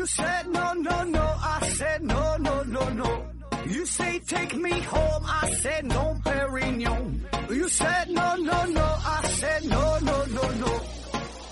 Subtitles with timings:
[0.00, 1.20] You said no, no, no.
[1.20, 3.22] I said no, no, no, no.
[3.68, 5.24] You say take me home.
[5.26, 7.20] I said no, Perignon.
[7.50, 8.80] You said no, no, no.
[8.80, 10.72] I said no, no, no, no.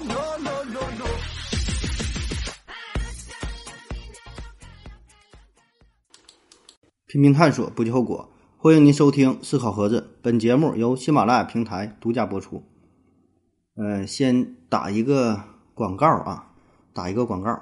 [0.00, 1.06] No, no, no, no.
[7.06, 8.30] 拼命探索，不计后果。
[8.56, 12.64] 欢迎您收听《思考盒子》，本节目由喜马拉雅平台独家播出。
[13.76, 15.38] 呃，先打一个
[15.74, 16.50] 广告啊，
[16.94, 17.60] 打一个广告。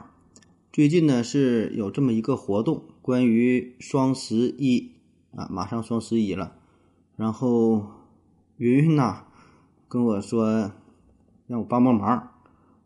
[0.77, 4.93] 最近呢是有这么一个活动，关于双十一
[5.35, 6.53] 啊，马上双十一了。
[7.17, 7.87] 然后
[8.59, 9.25] 云云呐
[9.89, 10.73] 跟我说，
[11.47, 12.29] 让我帮帮忙，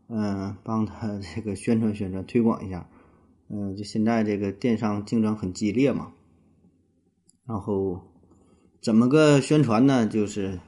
[0.07, 2.87] 嗯、帮他这个宣传宣传，推广一下。
[3.49, 6.13] 嗯、就现在这个电商竞争很激烈嘛。
[7.45, 8.03] 然后
[8.79, 10.07] 怎么个宣传呢？
[10.07, 10.61] 就是，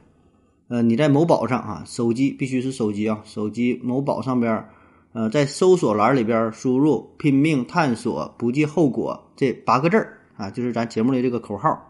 [0.68, 4.73] 呃，你在某宝上啊，手机必须是手机啊，手机某宝上边儿，
[5.14, 11.90] 呃，在搜索栏里边输入“拼命探索，不计后果”这八个字儿啊，就是咱节目的这个口号。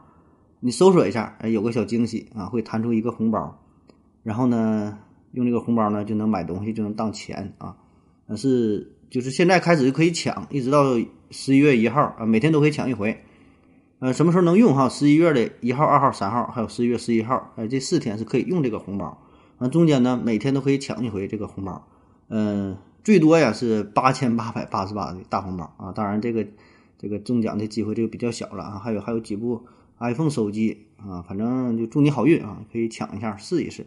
[0.59, 3.57] 你搜索一下，哎，有个小惊喜啊，会弹出一个红包，
[4.23, 4.97] 然后呢，
[5.31, 7.75] 用这个红包呢就能买东西，就能当钱啊。
[8.27, 10.83] 但是就是现在开始就可以抢，一直到
[11.31, 13.17] 十一月一号啊，每天都可以抢一回。
[13.99, 14.89] 呃，什么时候能用哈？
[14.89, 19.17] 十一月的一号、二号、三号，还有十一月十一号，哎，这四天是可以用这个红包。
[19.59, 21.87] 完中间呢，每天都可以抢一回这个红包。
[22.27, 25.91] 嗯、最多呀是八千八百八十八的大红包啊！
[25.91, 26.47] 当然，这个
[26.97, 28.79] 这个中奖的机会这个比较小了啊。
[28.79, 29.65] 还有还有几部
[29.99, 33.85] iPhone 手机啊，反正就祝你好运啊，可以抢一下试一试。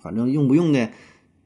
[0.00, 0.90] 反正用不用的，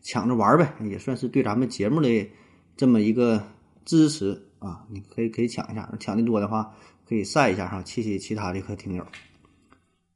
[0.02, 2.30] 抢着玩呗，也算是对咱们节目的
[2.76, 3.48] 这么一个
[3.84, 4.86] 支持啊。
[4.90, 6.74] 你可以可以抢一下，抢的多的话。
[7.08, 9.06] 可以晒一下哈，气气其他的和听友。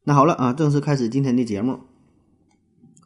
[0.02, 1.78] 那好了啊，正式开始今天的节目，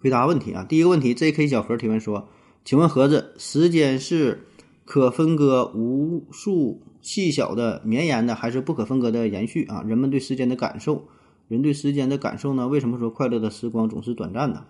[0.00, 0.64] 回答问题啊。
[0.66, 1.48] 第一个问题，J.K.
[1.48, 2.30] 小何提问说
[2.64, 4.46] ：“请问盒子，时间是
[4.84, 9.82] 可分割无数细小的绵延的，还是不可分割的延续啊？
[9.86, 11.06] 人们对时间的感受，
[11.46, 12.66] 人对时间的感受呢？
[12.66, 14.64] 为什么说快乐的时光总是短暂的？”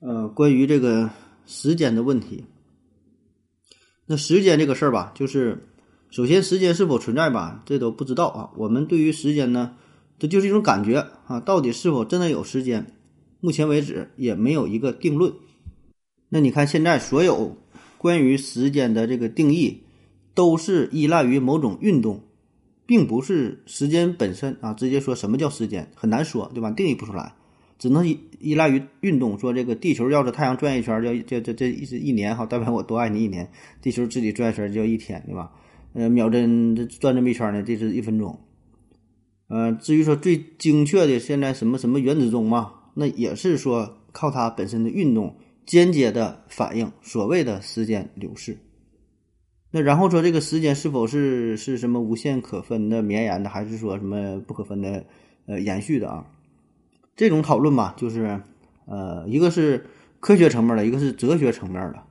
[0.00, 1.10] 呃，关于这个
[1.44, 2.44] 时间的问题，
[4.06, 5.64] 那时间这个事儿吧，就是。
[6.10, 8.50] 首先，时间是否存在吧，这都不知道啊。
[8.56, 9.76] 我们对于时间呢，
[10.18, 11.38] 这就是一种感觉啊。
[11.38, 12.96] 到底是否真的有时间，
[13.40, 15.34] 目前为止也没有一个定论。
[16.28, 17.56] 那你看，现在所有
[17.96, 19.82] 关于时间的这个定义，
[20.34, 22.20] 都是依赖于某种运动，
[22.86, 24.74] 并不是时间本身啊。
[24.74, 26.70] 直接说什么叫时间很难说，对吧？
[26.70, 27.32] 定义不出来，
[27.78, 29.38] 只能依依赖于运动。
[29.38, 33.46] 说这个地球绕着太阳转一圈，叫这这这一是一年哈，代表我多爱你一年；
[33.80, 35.50] 地球自己转一圈叫一天，对吧？
[35.94, 38.38] 呃，秒针这转这么一圈呢，这是一分钟。
[39.48, 45.34] 呃，至于说最精确的现在什么什么原子钟嘛，那也是说靠它本身的运动
[45.68, 48.56] 间接的反应所谓的时间流逝。
[49.70, 55.04] 那然后说这个时间是否是是什么无限可分的绵延的，还是说什么不可分的
[55.46, 56.26] 呃延续的啊？
[57.14, 58.40] 这种讨论吧，就是
[58.86, 59.84] 呃，一个是
[60.20, 62.02] 科学层面的，一个是哲学层面的。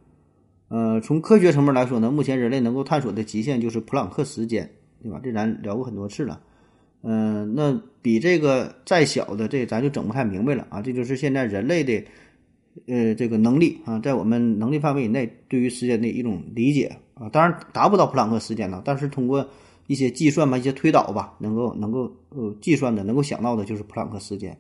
[0.70, 4.70] 呃，从科学层面来说呢，目前人类能够探索的极限就是普朗克时间，
[5.02, 5.20] 对吧？
[5.24, 6.40] 这咱聊过很多次了。
[7.02, 10.82] 嗯、那比这个再小的，这咱就整不太明白了啊。
[10.82, 12.04] 这就是现在人类的
[12.86, 19.48] 呃这个能力啊，在我们能力范围以内，对于时间的一种理解啊，当然达不到普朗克时间呢，但是通过
[19.88, 24.58] 一些计算吧，一些推导吧，能够能够呃计算的，能够想到的就是普朗克时间。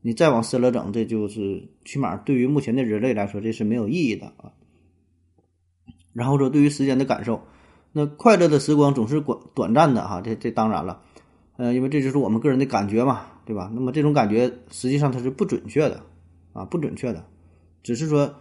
[0.00, 4.52] 你再往深了整，这就是起码对于目前的人类来说，这是没有意义的啊。
[6.12, 7.42] 然后说，对于时间的感受，
[7.92, 11.02] 那快乐的时光总是短短暂的哈，这这当然了，
[11.56, 13.70] 呃，因为这就是我们个人的感觉嘛，对吧？
[13.74, 16.00] 那么这种感觉实际上它是不准确的
[16.52, 17.24] 啊，不准确的，
[17.82, 18.36] 只是说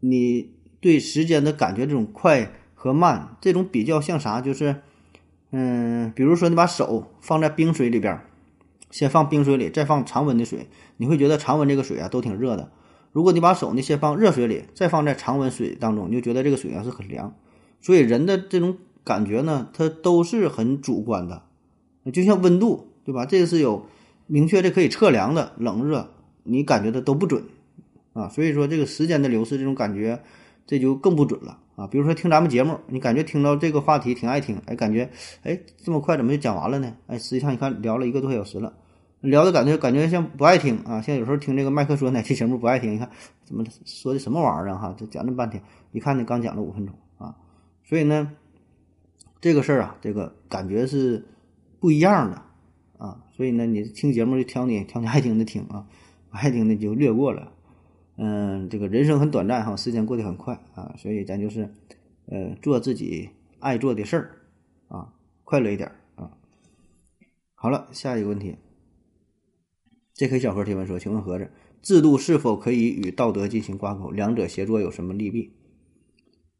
[0.00, 4.40] 你对时间的感觉这种快和慢，这种比较像啥？
[4.40, 4.76] 就是
[5.50, 8.20] 嗯，比如说你把手放在冰水里边，
[8.90, 12.70] 先放冰水里，再放常温的水，你会觉得常温这个水啊都挺热的。
[13.12, 17.34] 如果你把手呢先放热水里，再放在常温水当中，你就觉得这个水啊是很凉。
[17.80, 21.44] 所以人的这种感觉呢，它都是很主观的，
[22.12, 23.24] 就像温度，对吧？
[23.24, 23.86] 这个是有
[24.26, 26.10] 明确的可以测量的，冷热
[26.42, 27.44] 你感觉的都不准
[28.16, 28.28] 啊。
[28.28, 30.18] 所以说这个时间的流逝这种感觉，
[30.66, 31.86] 这就更不准了啊。
[31.86, 35.10] 比如说听咱们节目，你感觉听到这个话题挺爱听，哎，感觉
[35.42, 36.96] 哎这么快怎么就讲完了呢？
[37.06, 38.72] 哎，实际上你看聊了一个多小时了。
[39.22, 43.10] 聊的感觉感觉像不爱听啊，像有时候听这个麦克说哪期节目不爱听，你看
[43.44, 44.78] 怎么说的什么玩意儿啊？
[44.78, 45.60] 哈，这讲那么半天，
[45.90, 47.34] 一看呢刚讲了五分钟啊，
[47.82, 48.30] 所以呢，
[49.40, 51.24] 这个事儿啊，这个感觉是
[51.80, 52.42] 不一样的
[52.98, 55.86] 啊，所以呢，你听节目就挑你挑你爱听的听啊，
[56.30, 57.50] 不爱听的就略过了。
[58.16, 61.74] 嗯，这个人生很短暂哈，时间过得很快啊，所以咱就是
[62.26, 63.30] 呃做自己
[63.60, 64.36] 爱做的事儿
[64.88, 65.12] 啊，
[65.44, 66.30] 快乐一点啊。
[67.54, 68.56] 好了，下一个问题
[70.14, 70.38] ，J.K.
[70.38, 71.50] 小何提问说：“请问盒子，
[71.82, 74.10] 制度是否可以与道德进行挂钩？
[74.10, 75.52] 两者协作有什么利弊？”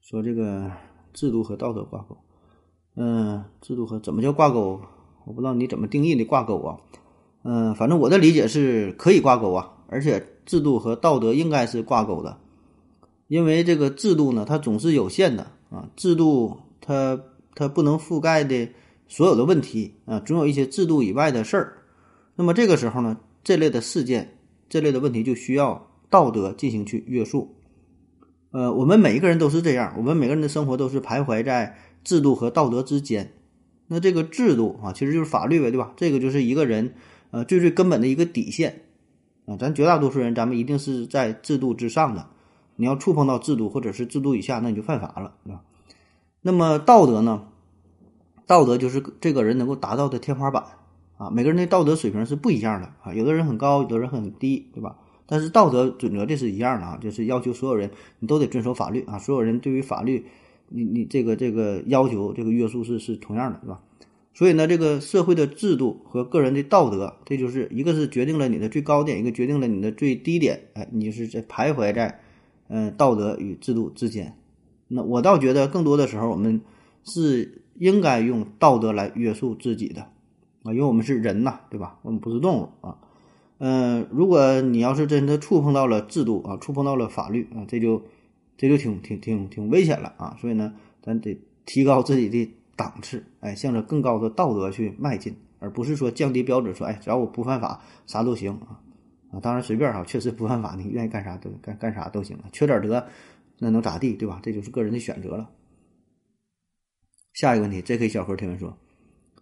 [0.02, 0.70] 说这个
[1.12, 2.18] 制度和道德挂钩，
[2.96, 4.82] 嗯，制度和怎么叫挂钩？
[5.24, 6.80] 我不知道你怎么定义的挂钩啊？
[7.42, 12.38] 嗯，反正我的理解是可以挂钩啊，而且制度和道德应该是挂钩的，
[13.28, 17.20] 因为这个制度呢，它总是有限的啊，制度它
[17.54, 18.68] 它不能覆盖的
[19.08, 21.82] 所有的问题啊，总有一些制度以外的事儿。
[22.36, 24.38] 那么这个时候呢，这类的事件、
[24.68, 27.54] 这类的问题就需要道德进行去约束。
[28.52, 33.32] 呃，我们每一个人都是这样，我们每个人的生活都是徘徊在制度和道德之间。
[33.88, 35.92] 那这个制度啊，其实就是法律呗，对吧？
[35.96, 36.94] 这个就是一个人
[37.32, 38.82] 呃最最根本的一个底线
[39.46, 39.56] 啊。
[39.56, 42.26] 咱绝大多数人，咱们一定是在制度之上的。
[42.76, 45.62] 你要触碰到制度或者是制度以下，那你就犯法了，对吧？
[46.42, 47.44] 那么道德呢？
[48.46, 50.62] 道德就是这个人能够达到的天花板
[51.16, 51.30] 啊。
[51.30, 54.96] 每个人的道德水平是不一样的啊，有的人很高，有的人很低，对吧？
[55.26, 60.26] 但是道德准则这是一样的啊，就是要求所有人你都得遵守法律啊，所有人对于法律。
[60.68, 63.80] 你你这个这个要求这个约束是是同样的，是吧？
[64.36, 70.60] 所以呢，这个社会的制度和个人的道德，这就是一个是决定了你的最高点，一个决定了你的最低点。
[70.74, 72.20] 哎，你是在徘徊在
[72.68, 74.36] 嗯道德与制度之间。
[74.88, 76.60] 那我倒觉得更多的时候，我们
[77.02, 80.02] 是应该用道德来约束自己的
[80.64, 81.98] 啊，因为我们是人呐，对吧？
[82.02, 82.98] 我们不是动物啊。
[83.56, 88.02] 嗯，如果你要是真的触碰到了制度啊，触碰到了法律啊，这就。
[88.58, 90.34] 这就挺挺挺挺危险了啊！
[90.40, 90.72] 所以呢，
[91.02, 98.78] 咱得提高自己的档次，哎，向着更高的道德去迈进，而不是说降低标准，说哎，只要我不犯法，啥都行啊
[99.32, 99.40] 啊！
[99.40, 103.06] 当然随便哈，确实不犯法，你愿意干啥都干干啥都行了，缺点德
[103.58, 104.38] 那能咋地，对吧？
[104.42, 105.48] 这就是个人的选择了。
[107.32, 108.08] 下一个问题，J.K.
[108.08, 108.76] 小何提问说：“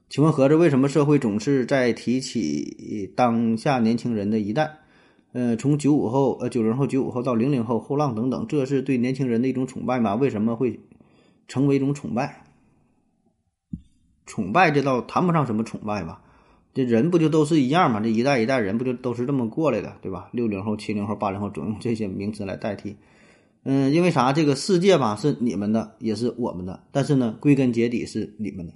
[0.08, 4.78] 请问盒子，为什么社会总是在提起当下年轻人的一代？”
[5.32, 10.14] 呃，从九五后、呃九零后、九五后到零零后、后浪等等，这是对年轻人的一种崇拜吗？
[10.14, 10.78] 为什么会
[11.48, 12.43] 成为一种崇拜？
[14.26, 16.22] 崇拜这倒谈不上什么崇拜吧，
[16.72, 18.00] 这人不就都是一样吗？
[18.00, 20.28] 这一代一代人不就都是这么过来的，对吧？
[20.32, 22.96] 六零后、七零后、八零后，总用这些名词来代替。
[23.64, 24.32] 嗯，因为啥？
[24.32, 28.74] 这个世界吧是你们的，也是我们的，但是呢，归根结底是你们的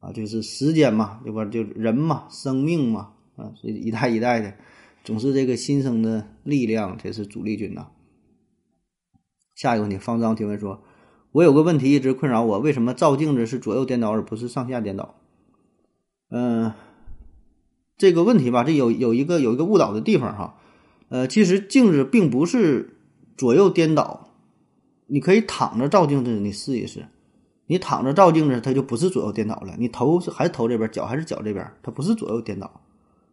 [0.00, 1.44] 啊，就是时间嘛，对吧？
[1.44, 4.54] 就人嘛，生命嘛，啊，所以一代一代的。
[5.02, 7.88] 总是这个新生的力量才是主力军呐。
[9.54, 10.82] 下一个问题，方丈提问说
[11.34, 15.16] ：“我有个问题一直困扰我，为什么照镜子是左右颠倒而不是上下颠倒？”
[16.30, 16.72] 嗯，
[17.98, 20.54] 这个问题吧，这有有一个有一个误导的地方哈。
[21.08, 22.96] 呃，其实镜子并不是
[23.36, 24.30] 左右颠倒，
[25.08, 27.06] 你可以躺着照镜子，你试一试。
[27.66, 29.74] 你躺着照镜子，它就不是左右颠倒了。
[29.76, 32.80] 你头是还是头这边，脚还是脚这边，它不是左右颠倒。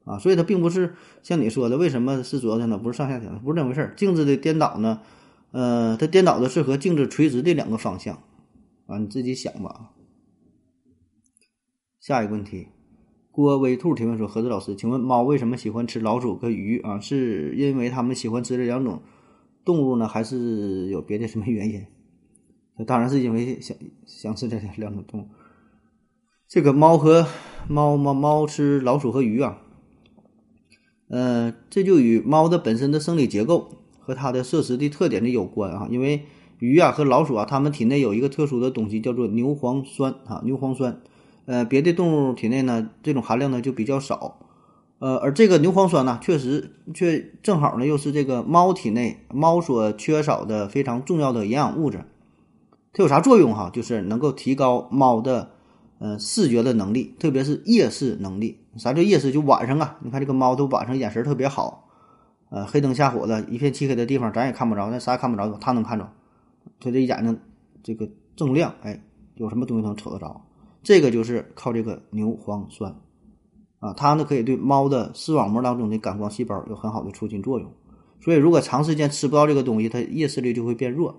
[0.05, 3.93] 啊，所以它并不是像你说的，为什么是左右颠倒，不是上下颠倒，不是那回事儿。
[3.95, 5.01] 镜子的颠倒呢，
[5.51, 8.23] 呃，它颠倒的是和镜子垂直的两个方向，
[8.87, 9.91] 啊，你自己想吧。
[11.99, 12.67] 下一个问题，
[13.31, 16.99] 郭威兔提问说：何子老师，请问猫为什么喜欢吃老鼠和鱼啊？
[16.99, 19.01] 是因为它们喜欢吃这两种
[19.63, 21.85] 动物呢，还是有别的什么原因？
[22.87, 25.27] 当然是因为想想吃这两种动物。
[26.47, 27.27] 这个猫和
[27.67, 29.61] 猫猫猫吃老鼠和鱼啊。
[31.09, 35.87] 呃，这就与猫的本身的生理结构和它的摄食的特点的有关啊。
[35.89, 36.25] 因为
[36.59, 41.01] 鱼啊和老鼠啊，它们体内有一个特殊的东西，叫做牛磺酸啊，牛磺酸。
[41.45, 44.39] 呃，别的动物体内呢，这种含量呢就比较少。
[44.99, 52.05] 呃，而这个牛磺酸呢，确实却正好呢，又是这个猫体内猫所缺少的非常重要的营养物质。
[52.93, 53.69] 它有啥作用哈？
[53.73, 55.51] 就是能够提高猫的。
[56.03, 58.57] 呃，视觉的能力，特别是夜视能力。
[58.75, 59.31] 啥叫夜视？
[59.31, 61.90] 就晚上啊，你看这个猫都晚上眼神特别好，
[62.51, 66.07] 呃，黑灯瞎火的，一片漆黑的地方，咱也看不着，那啥也看不着，它能看着，
[66.79, 67.39] 它这眼睛
[67.81, 69.01] 这个锃亮，哎，
[69.35, 70.45] 有什么东西能瞅得着？
[70.83, 72.93] 这个就是靠这个牛磺酸
[73.79, 77.73] 啊，它呢可以对猫的视网膜当中的感光细胞有很好的促进作用。
[78.19, 81.15] 所以，如果长时间吃不到这个东西，它夜视力就会变弱，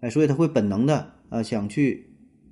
[0.00, 2.08] 哎，所以它会本能的呃想去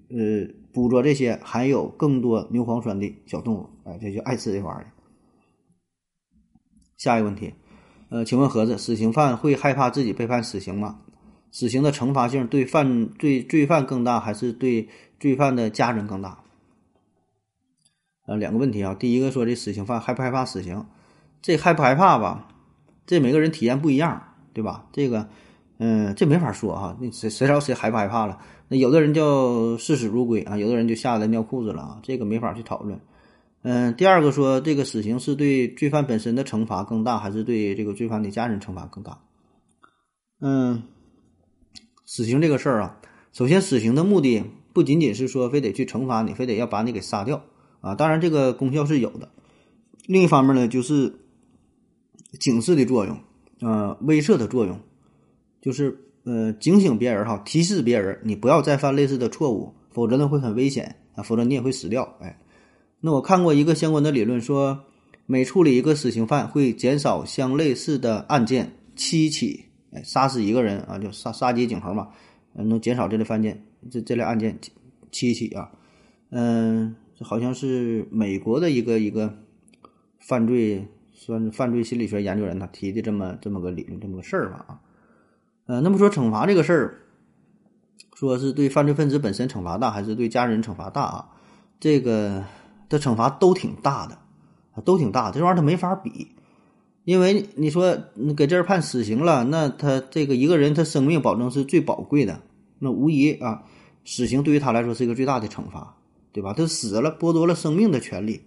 [0.08, 0.64] 呃。
[0.74, 4.90] 捕捉这些含有更多牛磺酸的小动物，哎，这就爱吃这玩意儿。
[6.96, 7.54] 下一个问题，
[8.10, 10.98] 呃，请问盒子，死刑犯会害怕自己被判死刑吗？
[11.50, 16.38] 死刑的惩罚性对犯罪罪犯更大，还是对罪犯的家人更大？
[18.26, 18.94] 呃，两个问题啊。
[18.94, 20.84] 第一个说这死刑犯害不害怕死刑？
[21.42, 22.48] 这害不害怕吧？
[23.06, 24.86] 这每个人体验不一样，对吧？
[24.92, 25.28] 这个，
[25.78, 26.96] 嗯，这没法说哈。
[27.00, 28.38] 那谁谁知道谁害不害怕了？
[28.68, 32.98] 那有的人叫视死如归啊，有的人就吓得尿裤子了啊，这个没法去讨论。
[33.64, 39.18] 嗯，第二个说这个死刑是对罪犯本身的惩罚更大，还是对这个罪犯的家人惩罚更大？
[40.40, 40.82] 嗯，
[42.04, 43.00] 死刑这个事儿啊，
[43.32, 44.44] 首先死刑的目的
[44.74, 47.42] 不仅仅是说非得去惩罚你，非得要把你给杀掉
[47.80, 49.30] 啊，当然这个功效是有的。
[50.06, 51.14] 另一方面呢，就是
[52.38, 53.18] 警示的作用，
[53.60, 54.78] 呃，威慑的作用，
[55.62, 62.16] 就是呃警醒别人哈，提示别人你不要再犯类似的错误，否则呢会很危险啊，否则你也会死掉。
[62.20, 62.38] 哎，
[63.04, 64.82] 那我看过一个相关的理论，说
[65.26, 72.08] 每处理一个死刑犯会减少相类似的案件七起，哎，杀死一个人啊，就杀杀鸡儆猴嘛，
[72.54, 74.58] 能减少这类犯件这这类案件
[75.12, 75.70] 七起啊，
[76.30, 79.36] 嗯，好像是美国的一个一个。
[80.26, 84.80] 犯罪算是犯罪心理学研究人，他提的这么这么个理论，这么个事儿吧啊，
[85.66, 86.94] 呃，那么说惩罚这个事儿，
[88.14, 91.28] 说是对犯罪分子本身惩罚大，还是对家人惩罚大啊？
[91.78, 92.42] 这个
[92.88, 94.18] 的惩罚都挺大的，
[94.82, 96.28] 都挺大，这玩意儿他没法比，
[97.04, 102.40] 因为你说你给这儿判死刑了，那他这个一个人他生命保证是最宝贵的，
[102.78, 103.62] 那无疑啊，
[104.04, 105.96] 死刑对于他来说是一个最大的惩罚，
[106.32, 106.52] 对吧？
[106.52, 108.42] 他死了，剥夺了生命的权利。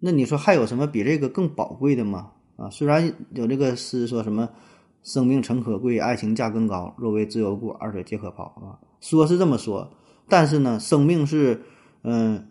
[0.00, 2.30] 那你说还有什么比这个更宝贵的吗？
[2.56, 4.48] 啊，虽然有这个诗说什么
[5.02, 9.92] “生命诚可贵，爱情价更高，若为自由故，二者皆可抛”啊，说是这么说，
[10.28, 11.62] 但是呢，生命是
[12.02, 12.48] 嗯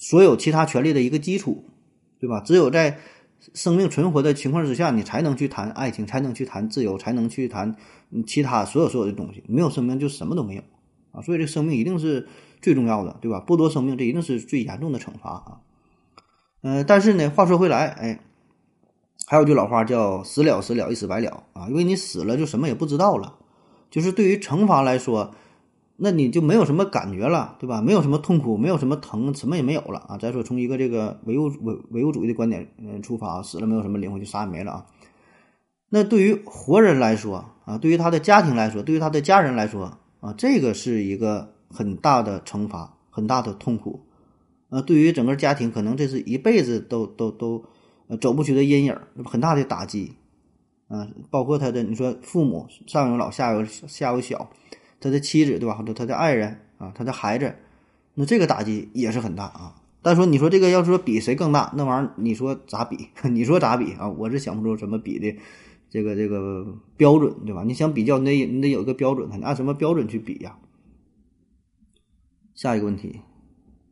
[0.00, 1.66] 所有其他权利的一个基础，
[2.18, 2.40] 对吧？
[2.40, 2.98] 只有在
[3.54, 7.76] 生命存活的情况之下，你才能去谈爱情，才能去谈自由，才能去谈
[8.26, 9.44] 其他所有所有的东西。
[9.46, 10.62] 没有生命就什么都没有
[11.12, 11.20] 啊！
[11.20, 12.26] 所以这生命一定是
[12.62, 13.44] 最重要的，对吧？
[13.46, 15.60] 剥夺生命，这一定是最严重的惩罚啊！
[16.62, 18.20] 嗯，但是呢，话说回来，哎，
[19.26, 23.36] 还有句老话叫“死了死了，一死百了”啊，因为你死了就什么也不知道了。
[23.90, 25.34] 就是对于惩罚来说，
[26.02, 27.82] 那你就没有什么感觉了，对吧？
[27.82, 30.16] 没有什么痛苦，没有什么疼，什么也没有了啊。
[30.16, 34.86] 再说从一个这个唯物唯唯物主义的观点嗯出发，死了没有什么灵魂，就啥也没了啊。
[35.90, 44.00] 那对于活人来说啊，对于他的家庭来说，对于他的家人来说啊，这个是一个很大的惩罚，很大的痛苦。
[44.70, 47.64] 呃，对于整个家庭，可能这是一辈子都都都
[48.06, 50.12] 呃走不去的阴影，很大的打击。
[50.88, 54.50] 啊，包括他的你说父母上有老下有下有小，
[55.00, 55.74] 他的妻子对吧？
[55.74, 57.54] 或者他的爱人啊，他的孩子，
[58.14, 59.74] 那这个打击也是很大啊。
[60.02, 63.08] 但说你说这个要说比谁更大，那玩意儿你说咋比？
[63.30, 64.08] 你说咋比啊？
[64.08, 65.36] 我是想不出怎么比的
[65.90, 66.66] 这个这个
[66.96, 67.64] 标准，对吧？
[67.66, 70.56] 你想比较，你得你得有一个标准，你按什么标准去比呀？
[72.54, 73.20] 下一个问题。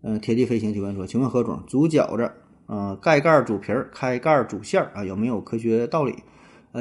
[0.03, 2.31] 嗯，铁地飞行提问说：“请问何总，煮饺子，
[2.67, 6.15] 呃，盖盖煮皮儿，开盖煮馅儿啊，有没有科学道理？”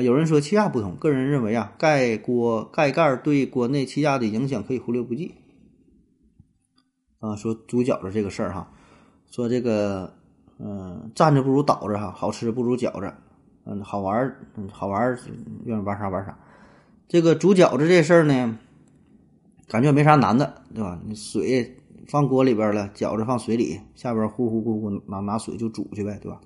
[0.01, 5.36] 有人说气压不同，个人认为啊，盖锅盖盖对锅内气压的影响可以忽略不计。
[7.20, 8.72] 啊，说煮饺子这个事儿哈，
[9.30, 10.13] 说这个，
[10.60, 13.13] 嗯，站着不如倒着哈，好吃不如饺子，
[13.66, 14.38] 嗯，好玩儿，
[14.72, 15.20] 好玩儿，
[15.66, 16.38] 愿意玩啥玩啥。
[17.08, 18.58] 这个煮饺子这事儿呢，
[19.68, 21.00] 感觉没啥难的，对吧？
[21.06, 21.75] 你水。
[22.10, 26.39] 放锅里边了，饺子放水里，下边呼呼呼呼拿拿水就煮去呗，对吧？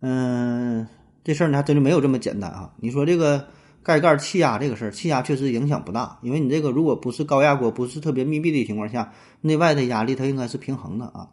[0.00, 0.86] 嗯，
[1.24, 2.70] 这事儿呢还真就没有这么简单啊！
[2.76, 3.48] 你说这个
[3.82, 11.28] 盖盖气压这个事儿，气压确实影响不大，因为你这个如果不是高压锅，不是特别密闭的情况下，内外的压力它应该是平衡的啊。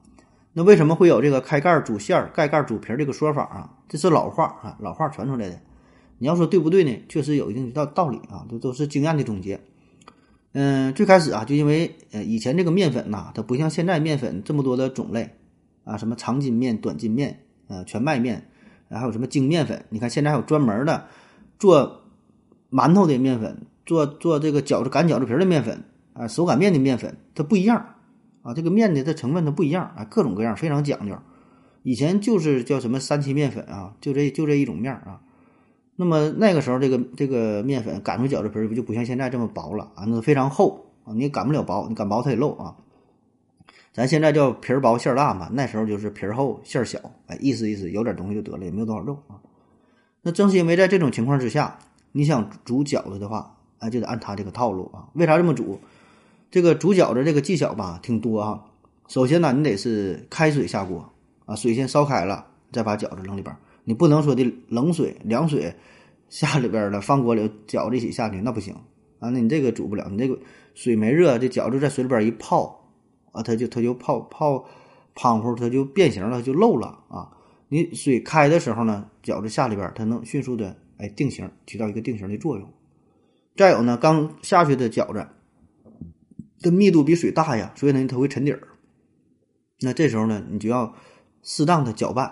[0.54, 3.70] 那为什么会有这个开盖煮馅儿、盖盖煮皮儿这个说法啊？
[3.88, 5.60] 这是老话啊，老话传出来的。
[6.18, 6.98] 你要说对不对呢？
[7.10, 9.60] 确实有一定的道道理啊，这都是经验的总结。
[10.54, 15.30] 嗯，最开始啊，就因为呃，以前这个面粉呐，它不像现在面粉这么多的种类
[15.86, 18.50] 啊，什么长筋面、短筋面，呃，全麦面，
[19.00, 19.86] 还有什么精面粉。
[19.90, 21.06] 你看现在还有专门的
[21.60, 22.02] 做
[22.70, 25.84] 馒头的面粉，做做这个饺子擀饺子皮的面粉
[26.14, 27.86] 啊，手擀面的面粉，它不一样
[28.42, 31.16] 啊，这个面的它成分它不一样啊，各种各样非常讲究。
[31.84, 35.22] 以前就是叫什么三七面粉啊，就这就这一种面啊。
[35.96, 40.06] 那么那个时候，这个这个面粉擀出饺子皮儿不就不像现在这么薄了啊？
[40.08, 42.76] 那非常厚啊，你擀不了薄，你擀薄它也漏啊。
[43.94, 49.36] 咱现在叫皮儿薄馅儿大嘛，那时候就是皮儿厚馅儿小，哎，意思意思，有点东西就得了，也没有多少肉啊。
[50.22, 51.78] 那正是因为在这种情况之下，
[52.12, 55.10] 你想煮饺子的话，哎，就得按他这个套路啊。
[55.14, 55.80] 为啥这么煮？
[56.50, 58.64] 这个煮饺子这个技巧吧，挺多啊。
[59.08, 61.12] 首先呢，你得是开水下锅
[61.46, 63.54] 啊，水先烧开了，再把饺子扔里边。
[63.84, 65.74] 你不能说的冷水、凉水
[66.30, 68.74] 下里边了，放锅里饺子一起下去，那不行
[69.20, 69.30] 啊！
[69.30, 70.40] 那你这个煮不了，你这个
[70.76, 72.81] 水没热，这饺子在水里边一泡
[73.32, 74.66] 啊，它就它就泡泡
[75.16, 77.32] 胖乎，它就变形了，就漏了啊！
[77.70, 82.70] 你水开的时候呢，饺子下里边它能迅速的哎定型，起到一个定型的作用。
[83.56, 85.28] 再有呢，刚下去的饺子，
[86.60, 88.68] 的密度比水大呀，所以呢它会沉底儿。
[89.80, 90.94] 那这时候呢，你就要
[91.44, 92.26] 适当的搅拌，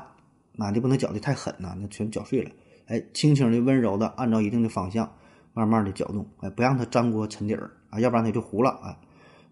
[0.58, 2.52] 啊，你不能搅的太狠呐，那全搅碎了。
[2.88, 5.12] 哎，轻轻的、温柔的，按照一定的方向，
[5.54, 9.00] 慢慢的搅动，哎，不让它粘锅沉底儿啊，要不然它就糊了啊。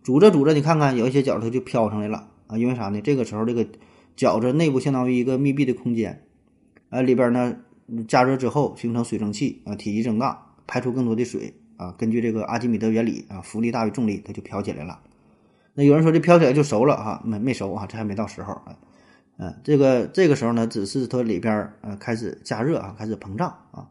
[0.07, 3.01] 煮着煮着，你看看有一些饺子就飘上来了啊，因为啥呢？
[3.01, 3.67] 这个时候这个
[4.15, 6.23] 饺子内部相当于一个密闭的空间，
[6.89, 7.57] 啊，里边呢
[8.07, 11.93] 加热之后形成水蒸气啊，体积增大，排出更多的水啊。
[11.97, 14.97] 根据这个阿基米德原理啊，浮力大于重力，它就飘起来了。
[15.73, 18.79] 那有人说这飘起来就熟了哈，没没熟啊，这还没到时候啊。
[19.35, 23.89] 嗯，这个这个时候呢，只是它里边呃开始加热啊，开始膨胀啊。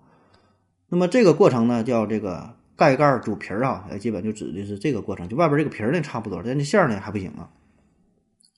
[0.89, 5.29] 那么这个过程呢，叫这个盖盖煮皮儿啊，基本就指的是这个过程。
[5.29, 7.49] 就外边这个皮儿呢差不多，但这馅儿呢还不行啊。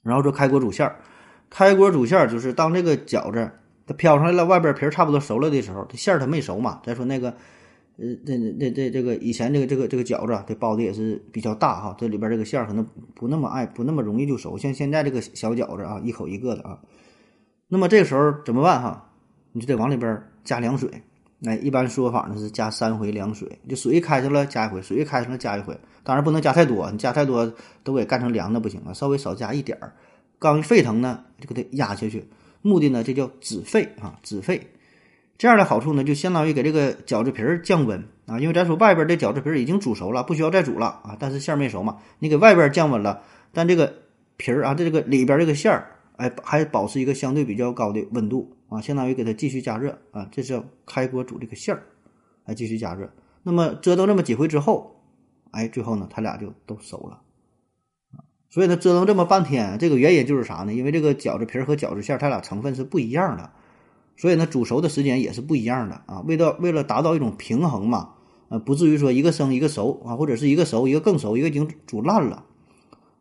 [0.03, 0.97] 然后说开锅煮馅儿，
[1.49, 3.51] 开锅煮馅儿就是当这个饺子
[3.87, 6.81] 它飘上来了，外边皮儿差不多熟了的时候，这馅儿它没熟嘛。
[6.85, 7.35] 再说那个。
[8.01, 16.79] 呃，这这这这个以前这个这个这个饺子，这包的也是比较大哈，这里边这个馅儿可能不那么爱不那么容易就熟，像现在这个小饺子啊，一口一个的啊。
[17.67, 19.11] 那么这个时候怎么办哈？
[19.51, 20.89] 你就得往里边加凉水，
[21.41, 27.53] 那，一般说法呢是加三回凉水，就水一开上了加一回，水一开上了加一回，当然不能加太多，你加太多
[27.85, 29.93] 都给干成凉的不行啊，稍微少加一点儿，
[30.39, 32.27] 刚一沸腾呢就给它压下去，
[32.61, 34.61] 目的呢这叫止沸啊，止沸。
[35.37, 43.95] 这样的好处呢，就相当于给这个饺子皮儿降温啊，因为咱说外边的饺子皮儿已经煮熟了，不需要再煮了啊，但是馅儿没熟嘛，你给外边降温了，但这个
[44.37, 51.83] 皮儿啊，这个里边这个馅儿，哎，还保持一个相对比较高的温度啊，相当于给它继续加热啊，这是开锅煮这个馅儿，
[52.45, 53.11] 来继续加热。
[53.43, 55.01] 那么折腾这么几回之后，
[55.53, 57.23] 哎，最后呢，它俩就都熟了。
[58.51, 60.73] 所以呢，折腾这么半天，这个原因就是啥呢？
[60.73, 63.51] 因为这个饺子皮儿和饺子馅儿，它俩成分是不一样的。
[64.17, 66.23] 所以呢，煮熟的时间也是不一样的啊。
[66.27, 68.15] 为了为了达到一种平衡嘛，
[68.49, 72.45] 呃，不至于说一个生一个熟啊，或者是一个熟一个更熟，一个已经煮烂了。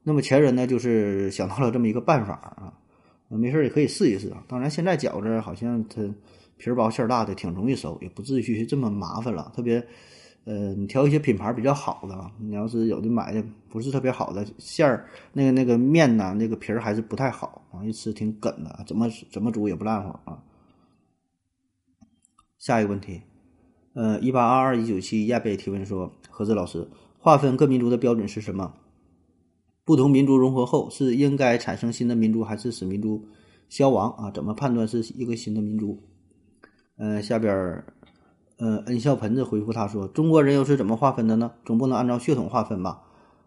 [0.03, 2.73] 那么前人呢，就是想到了这么一个办法啊。
[3.29, 4.43] 没事也可以试一试啊。
[4.47, 6.01] 当然，现在饺子好像它
[6.57, 9.51] 皮儿薄馅儿大的，挺容易熟，也不至于这么麻烦了。
[9.55, 9.85] 特别，
[10.45, 20.41] 呃，你挑一些品牌比较好的啊，你要是有的买的不是特别好的馅儿，那个那个面呐，那个皮儿还是不太好啊，一吃挺梗的，怎么怎么煮也不烂乎啊。
[22.57, 23.21] 下一个问题，
[23.93, 26.87] 呃，一八二二一九七亚贝提问说：何子老师，
[27.19, 28.73] 划分各民族的标准是什么？
[29.87, 33.23] 不同民族融合后，是应该产生新的民族，还是使民族
[33.69, 34.29] 消亡啊？
[34.31, 35.97] 怎么判断是一个新的民族？
[36.97, 37.93] 呃，下边儿
[38.57, 41.53] 呃，恩笑盆子回复他说：中国人又是怎么划分的呢？
[41.63, 43.01] 总不能按照血统划分吧？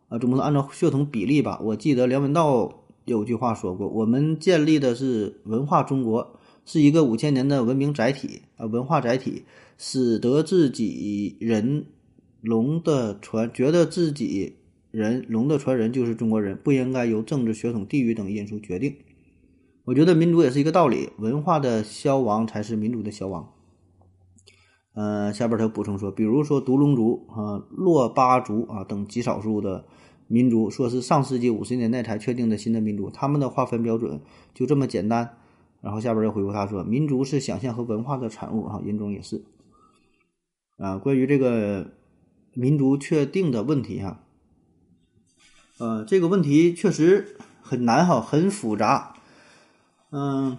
[0.09, 1.61] 啊，总不能按照血统比例吧？
[1.63, 6.37] 我记得梁文道有句话说过：我们建立的是文化中国。
[6.67, 9.45] 是一个五千年的文明载体啊，文化载体，
[9.77, 11.87] 使得自己人
[12.43, 14.57] 龙的传，觉得自己
[14.91, 18.97] 人龙的传人就是中国人，不应该由政治、血统、地域等因素决定。
[19.85, 23.53] 我觉得民族也是一个道理，文化的消亡才是民族的消亡。
[24.93, 29.85] 呃，下边他补充说，比如说独龙族啊、珞巴族啊等极少数的
[30.27, 34.21] 民族，说是上世纪五十年代才确定的新的民族，他们的划分标准
[34.53, 35.37] 就这么简单。
[35.81, 39.43] 然后下边又回复他说：“民族是想象和文化的产物，哈，人种也是。”
[40.77, 41.93] 啊，关于这个
[42.53, 44.23] 民族确定的问题，哈，
[45.81, 49.15] 呃，这个问题确实很难，哈，很复杂。
[50.11, 50.59] 嗯，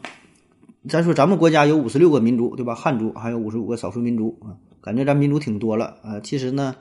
[0.90, 2.74] 咱说咱们国家有五十六个民族，对吧？
[2.74, 6.20] 汉族还有五十五个少数民族啊，感觉咱民族挺多了啊。
[6.20, 6.76] 其实呢，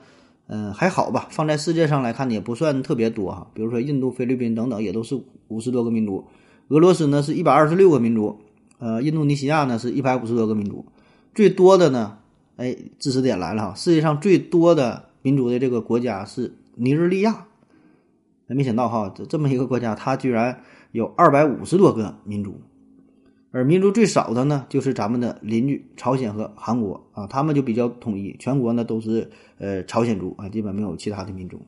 [0.46, 3.46] 嗯，还好吧，放在世界上来看也不算特别多哈。
[3.53, 6.24] 比如说印度、菲律宾等等，也都是五十多个民族。
[6.68, 8.40] 俄罗斯呢是一百二十六个民族，
[8.79, 10.87] 呃，印度尼西亚呢是一百五十多个民族，
[11.35, 12.16] 最多的呢，
[12.57, 17.44] 哎，知识点来了哈，世界上最多的民族的这个国家是尼日利亚，
[18.55, 20.61] 没想到哈，这这么一个国家，它居然
[20.93, 22.61] 有二百五十多个民族，
[23.53, 31.61] 而民族最少的呢，就是咱们的邻居朝鲜和韩国啊，他们就比较统一，全国呢都是呃朝鲜族啊，基本没有其他的民族。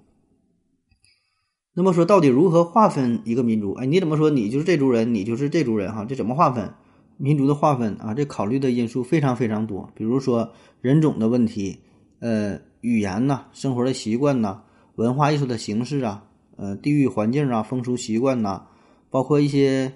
[1.75, 3.73] 那么说，到底如何划分一个民族？
[3.73, 5.91] 哎，你怎么说你就是这族人，你就是这族人？
[5.91, 6.71] 哈，这怎么划分
[7.17, 8.13] 民族的划分啊？
[8.13, 11.79] 这考虑的因素非常非常多，比如说人种的问题，
[12.21, 14.61] 呃，语言呐，生活的习惯呐，
[14.97, 16.23] 文化艺术的形式啊，
[16.63, 18.67] 呃，地域环境啊，风俗习惯呐，
[19.11, 19.95] 包括一些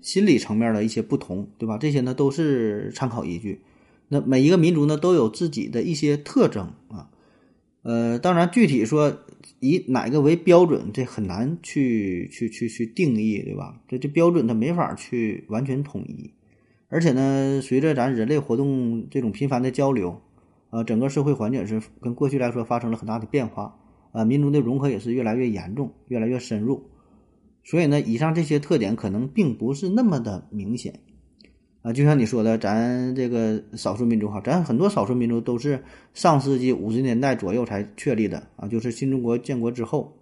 [0.00, 1.78] 心理层面的一些不同，对吧？
[1.78, 3.60] 这些呢都是参考依据。
[4.08, 7.10] 那每一个民族呢都有自己的一些特征啊，
[7.82, 9.18] 呃，当然具体说。
[9.60, 13.78] 以哪个为标准，这很难去去去去定义，对吧？
[13.88, 16.32] 这这标准它没法去完全统一，
[16.88, 20.20] 而且呢，随着咱人类活动这种频繁的交流，
[20.70, 23.76] 呃，整个社会环境是跟过去来说发生了很大的变化，
[24.12, 26.82] 啊，民族的融合也是越来越严重，越来越深入。
[27.62, 31.00] 所以呢，以上这些特点可能并不是那么的明显
[31.82, 31.92] 啊。
[31.92, 35.82] 就像你说的，咱这个少数民族哈，咱很多少数民族都是
[36.14, 40.16] 上世纪五十年代左右才确立的啊，就是新中国建国之后，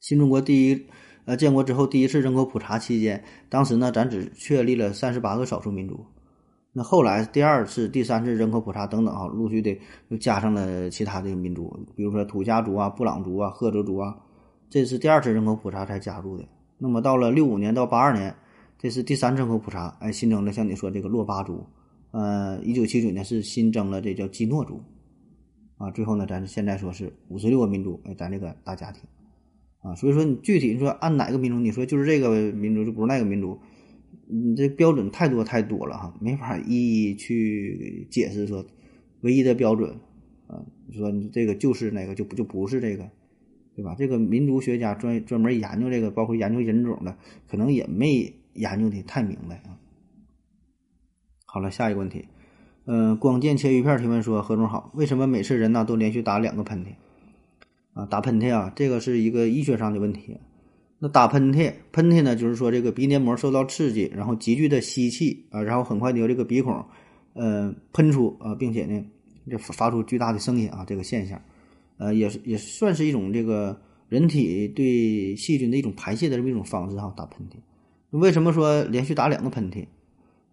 [0.00, 0.86] 新中国第一
[1.24, 6.06] 呃建国之后第一次人口普查期间，当时呢，咱只确立了三十八个少数民族。
[6.78, 9.76] 那后来第二次、第三次人口普查等等啊，陆续的
[10.10, 14.16] 又加上了其他的民族，比如说土家族啊、布朗族啊、赫哲族啊，
[14.70, 16.44] 这是第二次人口普查才加入的。
[16.78, 18.32] 那么到了六五年到八二年，
[18.78, 21.66] 这是第三次人口普查，哎，新增了像你说这个洛巴族，
[22.12, 24.80] 呃，一九七九年是新增了这叫基诺族，
[25.78, 29.02] 啊，最后呢，咱现在说是五十六个民族，哎，咱这个大家庭，
[29.82, 33.58] 啊，所以说你具体说按哪个民族，你说就是这个民族就不是那个民族。
[34.30, 38.66] 你这标准太多太多了哈，没法一一去解释说
[39.22, 39.96] 唯一的标准
[40.46, 40.64] 啊。
[40.92, 43.10] 说你这个就是那个就不就不是这个，
[43.74, 43.94] 对吧？
[43.98, 49.78] 这个民族学家专专门研究这个，包括研究人种的，可能也没研究的太明白啊。
[51.46, 52.26] 好了，下一个问题，
[52.84, 56.88] 嗯，光剑切鱼片提问说：何总好，为什么每次人呢都连续打两个喷嚏
[57.94, 58.06] 啊？
[58.06, 60.38] 打喷嚏啊，这个是一个医学上的问题。
[61.00, 66.84] 那打喷嚏，喷嚏呢，就是说这个鼻黏膜受到刺激，然后急剧的吸气啊，然后很快的由这个鼻孔，
[67.34, 69.04] 呃，喷出啊，并且呢，
[69.48, 71.40] 就发出巨大的声音啊，这个现象，
[71.98, 77.14] 呃，也是也算是一种这个人体对细菌的一种排泄的这么一种方式哈。
[77.16, 79.86] 打喷嚏，为什么说连续打两个喷嚏？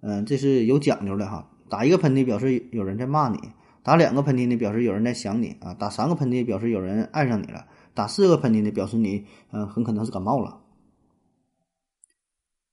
[0.02, 1.50] 嗯，这是有讲究的哈。
[1.68, 3.40] 打一个喷嚏表示有人在骂你，
[3.82, 7.66] 打两个喷嚏呢表示有人在想你啊，打三个喷嚏表示有人爱上你了。
[7.96, 10.62] 打四个喷嚏呢，表示你嗯很可能是感冒了。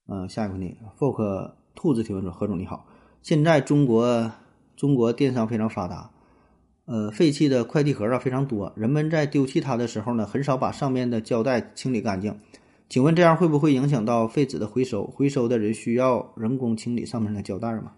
[0.08, 2.86] 嗯，下一个问题，folk 兔子提问说：何总你好，
[3.22, 4.30] 现在中国
[4.76, 6.10] 中国电商非常发达，
[6.84, 12.36] 呃，废弃的快递盒啊非常多，人们在丢弃它的时候呢，很少把上面的胶带清理干净。
[12.88, 15.06] 请问这样会不会影响到废纸的回收？
[15.06, 17.94] 回收的人需要人工清理上面的胶带吗？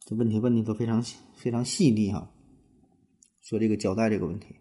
[0.00, 1.02] 这问题问的都非常
[1.34, 2.30] 非常细腻哈。
[3.40, 4.54] 说这个胶带这个问题。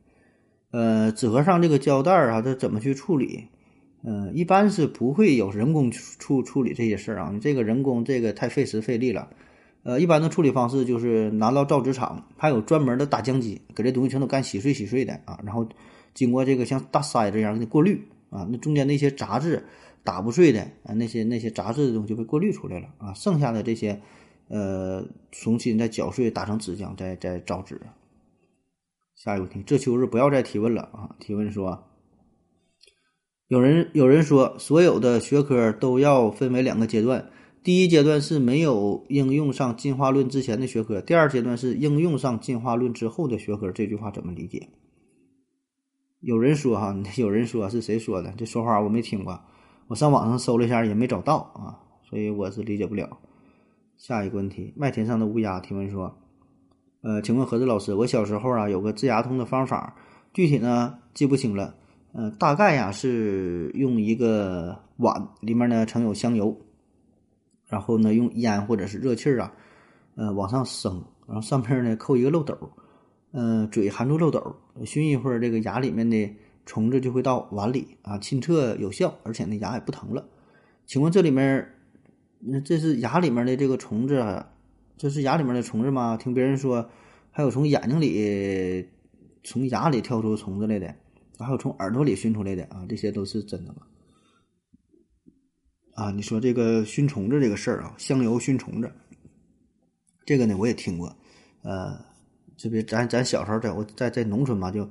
[0.72, 3.48] 呃，纸盒上这个胶带儿啊，它怎么去处理？
[4.04, 7.32] 嗯，一般是不会有人工处处理这些事儿啊。
[7.34, 9.30] 你这个人工这个太费时费力了。
[9.84, 15.40] 呃，一般的处理方式就是拿到造纸厂，还有专门的打浆机，给这东西全都干洗碎洗碎的啊。
[15.46, 15.68] 然后
[16.14, 19.66] 经过这个像大筛子一样的过滤啊，那中间那些杂质
[20.04, 23.14] 打不碎的啊，那些那些杂质的东西就被过滤出来了啊。
[23.14, 24.00] 剩下的这些
[24.50, 27.80] 呃，重新再搅碎，打成纸浆，再再造纸。
[29.18, 31.16] 下一个问题，这秋日不要再提问了啊！
[31.20, 31.86] 提问说，
[33.48, 37.28] 有人有人说，所有的学科都要分为两个阶段，
[37.64, 43.72] 第一阶段是没有应用上进化论之前的学科，第二阶段是应用上进化论之后的学科。
[43.72, 44.70] 这句话怎么理解？
[46.20, 48.32] 有人说哈， 有人说是谁说的？
[48.38, 49.42] 这说法我没听过，
[49.88, 53.18] 我上网上搜了一下也没找到啊，所以我是理解不了。
[53.98, 56.16] 下一个问题，麦田上的乌鸦提问说。
[57.08, 59.96] 呃，请问何子老师，我小时候啊有个治牙痛的方法，
[60.34, 61.74] 具体呢记不清了。
[62.12, 66.54] 呃，大概呀是用一个碗，里面呢盛有香油，
[67.66, 69.54] 然后呢用烟或者是热气儿啊，
[70.16, 72.58] 呃往上升，然后上面呢扣一个漏斗，
[73.32, 76.30] 呃嘴含住漏斗，熏一会儿，这个牙里面的
[76.66, 80.28] 虫子就会到碗里啊，清澈有效，而且那牙也不疼了。
[80.86, 81.74] 请问这里面，
[82.40, 84.46] 那这是牙里面的这个虫子？
[84.98, 86.18] 这是牙里面的虫子吗？
[86.18, 86.90] 听别人说，
[87.30, 88.88] 还有从眼睛里、
[89.44, 90.96] 从牙里跳出虫子来的，
[91.38, 93.84] 还有从耳朵里熏出来的啊，这些都是真的吗？
[95.94, 98.92] 啊，你说这个熏虫子这个事儿啊，香油熏虫子，
[100.26, 101.16] 这个呢我也听过，
[101.62, 101.96] 呃，
[102.58, 104.82] 这边咱咱小时候在我在在农村嘛，就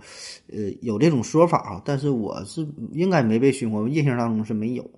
[0.52, 4.88] 呃有这种说法啊，但是我是应该没被熏过，印象当中是没有。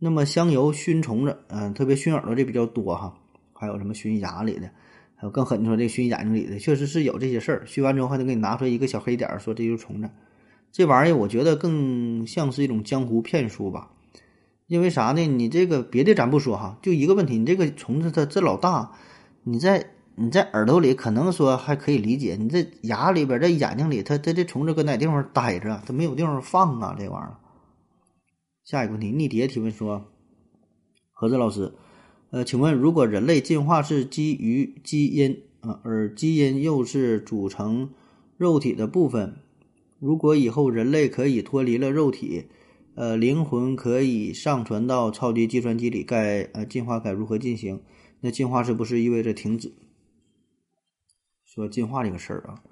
[0.00, 3.16] 那么香油熏虫子，嗯，特别熏耳朵的比较多哈。
[3.62, 4.68] 还有什么熏牙里的，
[5.14, 7.64] 还有更狠的说这熏眼睛里的，确实是有这些事儿。
[7.64, 10.10] 熏完之后还得给你拿出来一个小黑点儿，说这就是虫子。
[10.72, 13.92] 这玩意儿我觉得更像是一种江湖骗术吧。
[14.66, 15.24] 因为啥呢？
[15.28, 18.90] 你这个别的咱不说哈，就一个问题，你这个虫子它这老大，
[19.44, 25.80] 你在你在耳朵里可能说还可以理解，你这牙里边在眼睛里，它它这虫子搁哪地方待着？
[25.86, 27.36] 它没有地方放啊，这玩意儿。
[28.64, 30.04] 下一个问题，逆蝶提问说：
[31.12, 31.72] 何子老师。
[32.32, 37.90] 呃，请问，如果人类进化是基于基因啊，而基因又是组成
[38.38, 39.36] 肉体的部分，
[39.98, 42.46] 如果以后人类可以脱离了肉体，
[42.94, 47.82] 呃，灵魂可以上传到超级计算机里，该呃进化该如何进行？
[48.20, 49.70] 那进化是不是意味着停止？
[51.44, 52.62] 说进化这个事儿啊，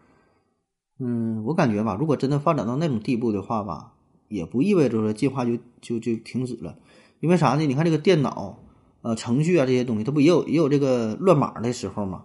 [0.98, 3.92] 嗯，我感觉吧，如果真的发展到那种地步的话吧，
[4.28, 6.78] 也不意味着说进化就就就停止了，
[7.20, 7.66] 因为啥呢？
[7.66, 8.58] 你看这个电脑、
[9.02, 12.24] 呃程序啊这些东西，它不也有也有这个乱码的时候吗？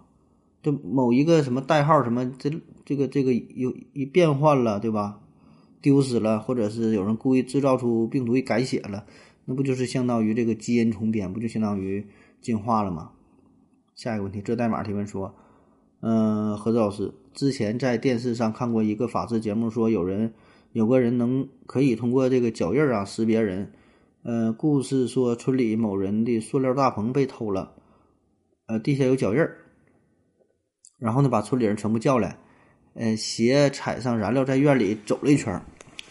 [0.62, 2.50] 就某一个什么代号什么这
[2.84, 5.20] 这个这个有一变换了，对吧？
[5.80, 9.04] 丢失了，或者是有人故意制造出病毒一改写了，
[9.44, 12.04] 那不就是相当于这个基因重编，不就相当于
[12.40, 13.10] 进化了吗？
[13.94, 15.34] 下一个问题，这代码提问说。
[16.00, 20.34] 嗯，何子老师之前在电视上看过一个法制节目，说有人
[20.72, 23.72] 有个人能可以通过这个脚印啊识别人。
[24.26, 27.72] 呃，故事说村里某人的塑料大棚被偷了，
[28.66, 29.56] 呃，地下有脚印儿，
[30.98, 32.36] 然后呢把村里人全部叫来，
[32.94, 35.62] 呃，鞋踩上燃料在院里走了一圈，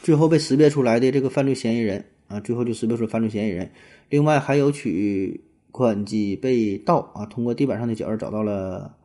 [0.01, 3.69] 最后被识别出来的这个犯罪嫌疑人啊，最后就识别出犯罪嫌疑人。
[4.09, 8.95] 另外还有取款机被盗啊，通过地板上的脚印找到了。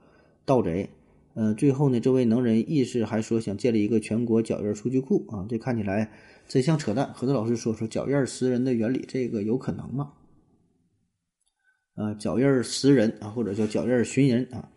[0.46, 0.88] 盗贼，
[1.34, 6.10] 呃，最后呢，这位能人义士还说想建立一个全国脚印数据库啊，这看起来
[6.50, 7.08] 真像扯淡。
[7.14, 10.10] 何子老师说说脚印识人的原理，这个有可能吗？
[11.94, 14.68] 呃，脚印识人啊，或者叫脚印寻人啊，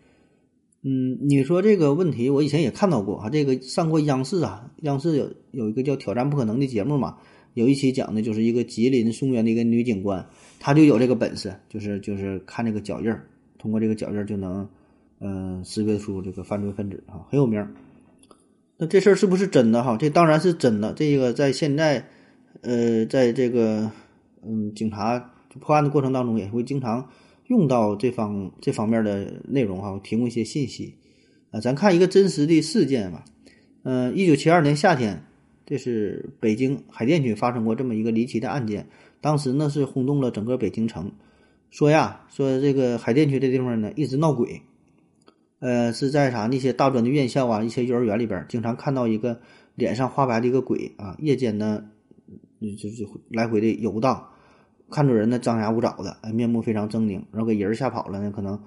[0.83, 7.17] 嗯，你说这个问题，我以前也看到过啊，这个上过央视啊，央视有有一个叫《挑战不可能》的节目嘛，
[7.55, 10.23] 有一期讲的就是一个吉林松原的一个女警官，
[10.59, 13.11] 她就有这个本事，就是就是看这个脚印
[13.57, 14.69] 通过这个脚印就能。
[15.25, 17.65] 嗯，识别出这个犯罪分子啊，很有名。
[18.87, 19.97] 这事儿是不是真的哈？
[19.97, 20.93] 这当然是真的。
[20.93, 22.07] 这个在现在，
[22.61, 23.91] 呃，在这个
[24.41, 27.09] 嗯，警察破案的过程当中，也会经常
[27.47, 30.95] 用到这方这方面的内容哈，提供一些信息
[31.51, 31.59] 啊。
[31.59, 33.25] 咱看一个真实的事件吧。
[33.83, 35.23] 嗯，一九七二年夏天，
[35.65, 38.87] 这是北京海淀区发生过这么一个离奇的案件，
[39.21, 41.11] 当时呢是轰动了整个北京城。
[41.69, 44.61] 说呀，说这个海淀区这地方呢一直闹鬼。
[45.63, 49.39] 呃，是在啥那些大专的院校啊，一些幼儿园里边，经常看到一个
[49.75, 51.85] 脸上花白的一个鬼啊，夜间呢，
[52.59, 54.27] 就就来回的游荡，
[54.91, 58.61] 看着人呢张牙舞爪的，哎，面目非常狰狞，然后给人吓跑了呢，可能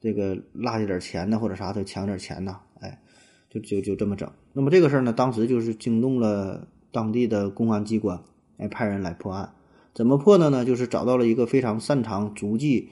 [0.00, 3.02] 这个落下点钱呢，或者啥的抢点钱呢，哎，
[3.50, 4.30] 就就就这么整。
[4.52, 8.20] 那么这个事儿呢，当时就是惊动了当地的公安机关，
[8.58, 9.52] 哎，派人来破案。
[9.92, 10.64] 怎么破的呢？
[10.64, 12.90] 就是找到了一个非常擅长足迹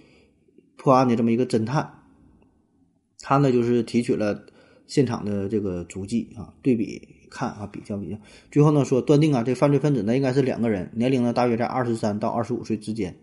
[0.77, 1.94] 破案的这么一个侦探。
[3.27, 4.39] 他呢，就是提取了
[4.87, 8.19] 现场的这个足迹啊，对比看啊，比较比较，
[8.51, 13.17] 最后呢说断定啊，这犯罪分子呢应该是两个人，年龄呢大约在二十三到二十五岁之间，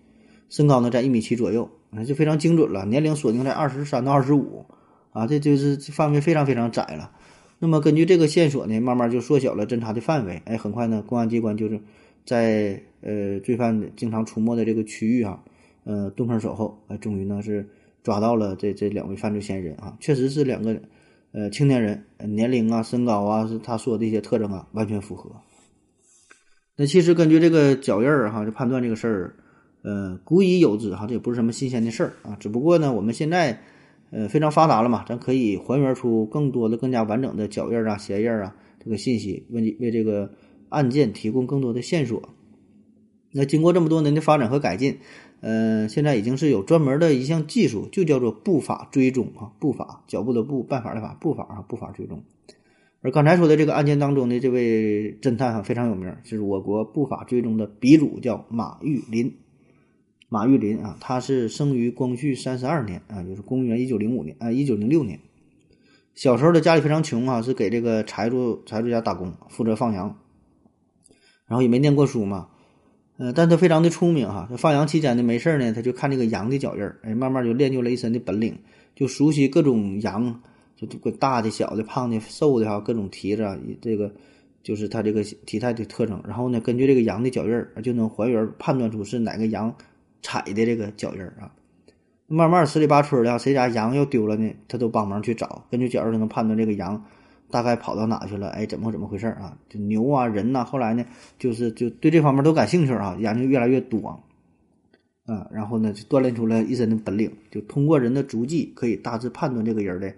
[0.49, 4.65] 身高呢在一米七左右，啊就非常精准了，年龄锁定在二十三到二十五，
[5.11, 7.11] 啊这就是范围非常非常窄了。
[7.59, 11.79] 那么根据这个线索呢，慢慢就缩小了侦查的范围，哎，很快呢，公安机关就是
[12.25, 15.43] 在呃罪犯经常出没的这个区域啊，
[15.83, 17.69] 呃蹲坑守候，哎，终于呢是。
[18.03, 20.81] 抓到了这这两位犯罪嫌疑人啊，确实是两个
[21.33, 25.29] 呃青年人，年龄啊、身高啊，是他说的一些特征啊，完全符合。
[26.75, 29.35] 那其实根据这个脚印儿哈，就判断这个事儿，
[29.83, 32.35] 呃，古已有之哈，这也不是什么新鲜的事儿啊。
[32.39, 33.61] 只不过呢，我们现在
[34.09, 40.31] 呃非常发达了嘛，咱可以还原出更多的、更加完整的脚印儿啊、鞋印儿啊这个信息，为为这个
[40.69, 42.29] 案件提供更多的线索。
[43.31, 44.97] 那经过这么多年的发展和改进。
[45.41, 52.23] 呃，现在已经是有专门的一项技术，就叫做步法追踪啊，步法脚步的步，办法的法，步法啊，步法追踪。
[53.01, 59.35] 而刚才说的这个案件当中的这位侦探啊非常有名，就是我国步法追踪的鼻祖，叫马玉林。
[60.29, 65.19] 马玉林啊，他是生于光绪三十二年啊，就是公元一九零五年啊，一九零六年。
[66.13, 70.19] 小时候的家里非常穷啊，是给这个财主财主家打工，负责放羊，
[71.47, 72.49] 然后也没念过书嘛。
[73.21, 78.57] 呃，但他非常的聪明哈，他放羊期间呢，没事呢，他就看这个羊的脚印儿，哎，慢慢就练就了一身的本领，
[78.95, 80.41] 就熟悉各种羊，
[80.75, 84.11] 就这个大的、小的、胖的、瘦的哈，各种蹄子，这个
[84.63, 86.19] 就是他这个体态的特征。
[86.25, 89.71] 然后呢，根据这个羊的脚印儿，就能还原判断出是哪个羊
[90.23, 91.53] 踩的这个脚印儿啊。
[92.25, 97.05] 慢慢十里八村的，谁家羊要丢了呢，他都帮忙去找，根据脚印就能判断这个羊。
[97.51, 98.47] 大概跑到哪去了？
[98.49, 99.57] 哎，怎么怎么回事啊？
[99.69, 101.05] 就牛啊，人呐，后来呢，
[101.37, 104.17] 就是就对这方面都感兴趣啊，研究越来越多啊。
[105.51, 110.13] 然后呢，就锻炼出了一身的本领，就通过人的足迹可以大致判断这个人的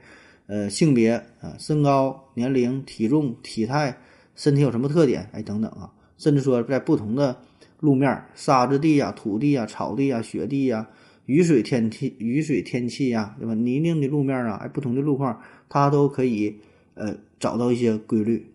[0.47, 3.95] 呃性别啊、身高、年龄、体重、体态、
[4.35, 5.91] 身体有什么特点，哎等等啊。
[6.17, 7.37] 甚至说在不同的
[7.79, 10.87] 路面，沙子地呀、土地呀、草地呀、雪地呀、
[11.25, 13.53] 雨水天气、雨水天气呀，对吧？
[13.53, 16.59] 泥泞的路面啊，哎，不同的路况，它都可以。
[16.95, 18.53] 呃，找到一些规律，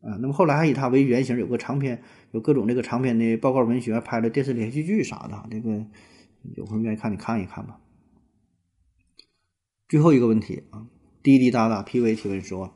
[0.00, 5.84] 啊，那么后来还以他为原型，有个长篇，有各种这个长篇的报告文学，拍了电视连续剧啥的，这个
[6.56, 7.78] 有空愿意看，你看一看吧。
[9.88, 10.86] 最后一个问题啊，
[11.22, 12.72] 滴滴答答 P V 提问说，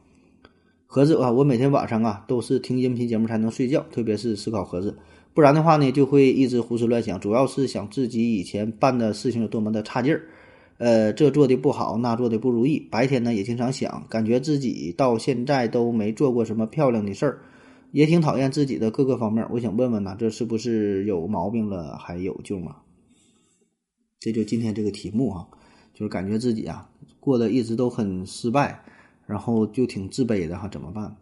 [0.86, 4.98] 盒子啊，我每天晚上啊都是听音频节目才能睡觉，特别是思考盒子，
[5.32, 10.22] 不然的话呢就会一直胡思乱想，主要是想自己以前办的事情有多么的差劲儿，
[10.80, 12.80] 呃，这做的不好，那做的不如意。
[12.90, 17.42] 白天呢也经常想，感觉自己到现在都没做过什么漂亮的事儿，
[17.92, 19.46] 也挺讨厌自己的各个方面。
[19.50, 21.98] 我想问问呢，这是不是有毛病了？
[21.98, 22.76] 还有救吗？
[24.18, 25.50] 这就今天这个题目哈，
[25.92, 26.88] 就是感觉自己啊
[27.20, 28.82] 过得一直都很失败，
[29.26, 31.14] 然后就挺自卑的哈，怎么办？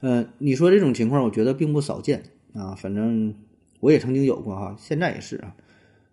[0.00, 3.34] 呃，你说这种情况，我觉得并不少见啊，反正
[3.80, 5.56] 我也曾经有过哈，现在也是啊。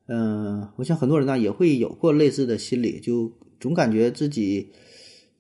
[0.07, 4.69] 嗯，我想很多人呢也会有过类似的心理，就总感觉自己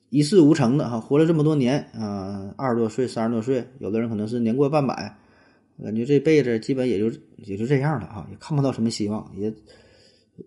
[0.09, 5.17] 一事无成的哈，活了这么多年啊，二十多岁、三十多岁，有的人可能是年过半百。
[5.83, 9.51] 感觉这辈子基本也就也就这样了哈，也看不到什么希望，也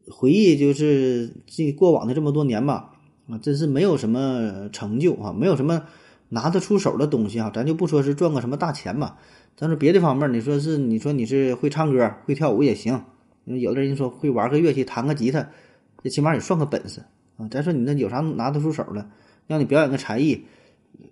[0.08, 2.92] 回忆就是这过往的这么多年吧，
[3.28, 5.82] 啊，真是没有什么成就啊，没有什么
[6.28, 9.18] 拿得出手的东西哈，咱就不说是赚个什么大钱吧，
[9.56, 13.02] 但是别的方面，你说是你说你是会唱歌会跳舞也行，
[13.46, 15.48] 有的人说会玩个乐器弹个吉他，
[16.02, 17.02] 这起码也算个本事
[17.36, 17.48] 啊。
[17.48, 19.08] 再说你那有啥拿得出手的，
[19.46, 20.44] 让你表演个才艺，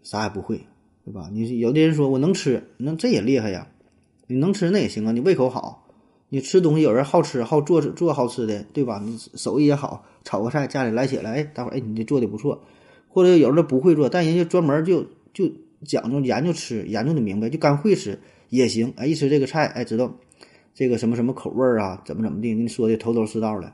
[0.03, 0.61] 啥也不会，
[1.05, 1.31] 对吧？
[1.33, 3.69] 你有的人说我能吃，那这也厉害呀。
[4.27, 5.87] 你能吃那也行啊，你胃口好，
[6.31, 9.01] 你吃东西有人好吃好做做好吃的，对吧？
[9.05, 12.65] 你手艺也好，炒个菜家里来起来，哎，大伙儿哎，你这做的不错。
[13.09, 15.49] 或者有人不会做，但人家专门就就
[15.85, 18.19] 讲究研究吃，研究的明白，就干会吃
[18.49, 18.93] 也行。
[18.97, 20.13] 哎，一吃这个菜，哎，知道
[20.75, 23.73] 这个什么什么口味儿啊，怎么怎么地，你说的头头是道的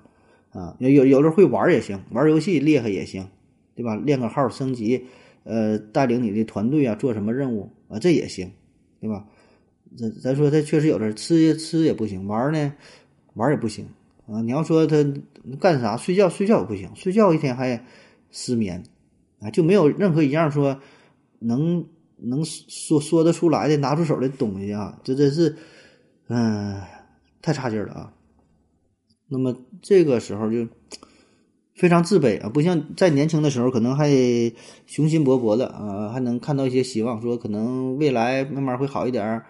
[0.51, 0.77] 啊。
[0.79, 3.27] 有有有的会玩也行，玩游戏厉害也行，
[3.75, 3.97] 对吧？
[3.97, 5.07] 练个号升级，
[5.45, 8.53] 呃，带领你的团队啊，做什么任务啊，这也行，
[9.01, 9.25] 对吧？
[9.97, 12.73] 咱咱说他确实有点吃吃也不行，玩呢
[13.35, 13.89] 玩也不行
[14.29, 14.41] 啊！
[14.43, 14.97] 你要说他
[15.59, 17.85] 干啥睡觉睡觉也不行，睡觉一天还
[18.31, 18.85] 失眠
[19.41, 20.79] 啊，就没有任何一样说
[21.41, 21.85] 能
[22.19, 25.01] 能说说得出来的拿出手的东西啊！
[25.03, 25.57] 这真是
[26.31, 26.81] 嗯
[27.43, 28.13] 太差劲了啊！
[29.29, 30.67] 那么这个时候就
[31.75, 34.09] 非常自卑啊，不像在年轻的时候可能还
[34.87, 39.43] 雄心勃勃的啊，还能看到一些希望，说可能未来慢慢会好一点。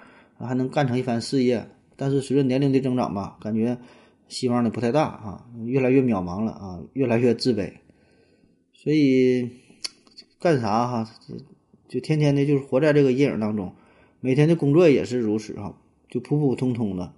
[0.42, 3.76] 还能干成一番事业，但是随着年龄的增长吧，感觉
[4.26, 7.70] 希望呢不太大啊，越来越渺茫了啊，越来越自卑，
[8.72, 9.50] 所以
[10.40, 11.10] 干啥哈，
[11.90, 13.74] 就天天的就是活在这个阴影当中，
[14.20, 15.74] 每天的工作也是如此啊，
[16.10, 17.12] 就普普通通的，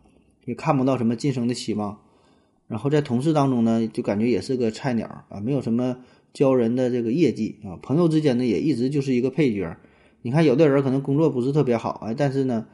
[0.45, 1.99] 也看不到什么晋升的希望，
[2.69, 5.97] 然后在同事当中呢，就感觉也是个菜鸟啊，没有什么
[6.33, 9.77] 骄人的这个业绩啊，朋友之间呢也一直就是一个配角，
[10.21, 12.67] 你看有的人可能工作不是特别好哎，但是呢。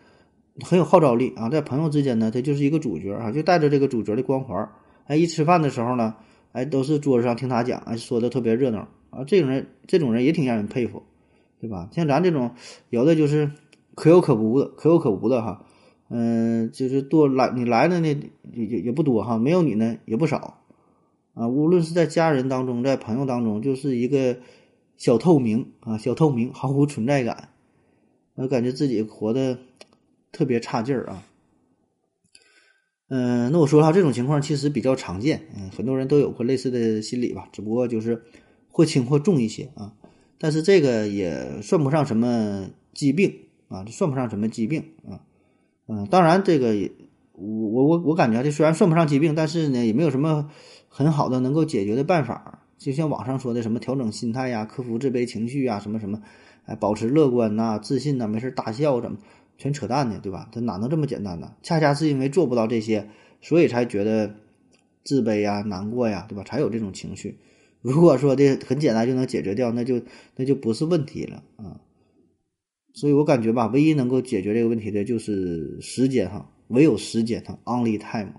[0.64, 4.68] 很有号召力啊，在朋友之间呢，他就是一个主角啊，就带着这个主角的光环。
[5.07, 6.16] 哎，一吃饭的时候呢，
[6.50, 9.22] 哎，都是桌子上听他讲，哎，说的特别热闹啊。
[9.24, 11.04] 这种人，这种人也挺让人佩服，
[11.61, 11.88] 对吧？
[11.92, 12.50] 像咱这种，
[12.90, 13.52] 有的就是
[13.94, 15.64] 可有可无的，可有可无的哈。
[16.09, 18.09] 嗯，就是多来你来的呢，
[18.53, 20.59] 也也也不多哈，没有你呢也不少
[21.35, 21.49] 啊。
[21.49, 24.38] 无论是在家人当中，在朋友当中，就是一个
[24.97, 27.51] 小透明啊，小透明，毫无存在感。
[28.35, 29.59] 我感觉自己活的。
[30.31, 31.27] 特别差劲儿啊，
[33.09, 38.23] 嗯，那我说哈，这种情况其实比较常见，嗯，很多人都有过类似的心理吧，只不过就是
[38.71, 39.94] 或轻或重一些啊，
[40.38, 43.35] 但是这个也算不上什么疾病
[43.68, 45.25] 啊，这算不上什么疾病啊，
[45.88, 46.74] 嗯，当然这个
[47.33, 50.48] 我我我我感觉这虽然算不上疾病，但是呢也没有什么
[50.88, 56.20] 很好的能够解决的办法，就像网上说的什么调整心态呀、克服自卑情绪啊、什么什么，
[56.66, 59.18] 哎，保持乐观呐、自信呐、没事大笑怎么。
[59.61, 60.48] 全扯淡呢，对吧？
[60.53, 61.53] 他哪能这么简单呢？
[61.64, 63.09] 恰恰是因为做不到这些，
[63.40, 64.37] 所以才觉得
[65.03, 66.44] 自卑呀、难过呀，对吧？
[66.44, 67.40] 才有这种情绪。
[67.83, 70.01] 如果说这很简单就能解决掉，那就
[70.37, 71.81] 那就不是问题了啊。
[72.92, 78.33] 所以我感觉吧，唯一能够解决这个问题的就是时间哈，唯有时间哈，only time。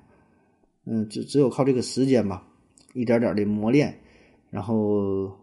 [0.85, 2.47] 嗯，只只有靠这个时间吧，
[2.93, 3.99] 一点点的磨练，
[4.49, 5.37] 然后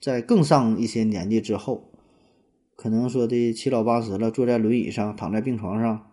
[0.00, 1.90] 在更上一些年纪之后。
[2.76, 6.10] 可能说的七老八十了，坐在轮椅上，躺在病床上，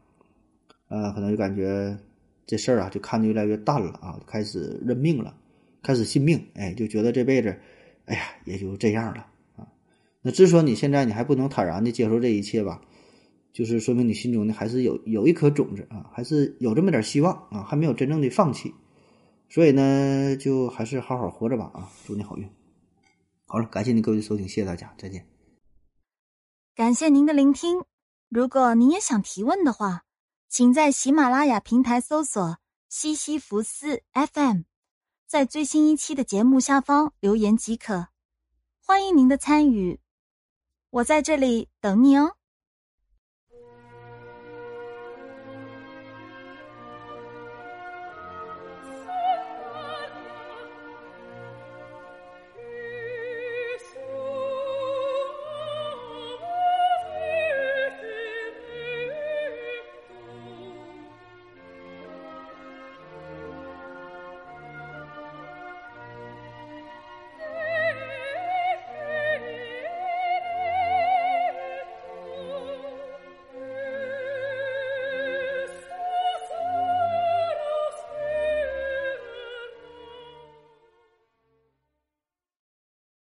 [0.88, 1.98] 呃，可能就感觉
[2.48, 5.36] 这事儿啊，就看得越来越淡了啊，开始认命了，
[5.82, 7.54] 开始信命，哎，就觉得这辈子，
[8.06, 9.28] 哎呀，也就这样了。
[10.24, 12.82] 那之所以你现在你还不能坦然的接受这一切吧，
[13.52, 18.74] 就是说明你心中呢还是有有一颗种子啊，还是有这么点希望啊，还没有真正的放弃。
[19.50, 22.50] 所以呢，就还是好好活着吧啊，祝你好运。
[23.46, 25.28] 好了，感谢您各位的收听，谢谢大家，再见。
[26.74, 27.84] 感谢您的聆听。
[28.30, 30.06] 如果您也想提问的话，
[30.50, 32.58] 请在喜马拉雅平台搜索
[32.90, 34.62] “西西弗斯 FM”，
[35.28, 38.08] 在最新一期的节目下方留言即可。
[38.80, 40.00] 欢迎您的参与。
[40.94, 42.36] 我在这里等你哦。